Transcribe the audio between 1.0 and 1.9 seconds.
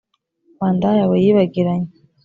we yibagiranye!